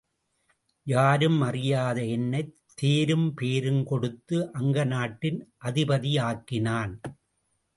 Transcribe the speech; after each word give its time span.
யாரும் 0.83 1.41
அறியாத 1.41 2.05
என்னைத் 2.05 2.55
தேரும் 2.73 3.33
பேரும் 3.33 3.83
கொடுத்து 3.83 4.51
அங்க 4.53 4.83
நாட்டின் 4.83 5.53
அதிபதி 5.63 6.19
ஆக்கினான். 6.19 7.01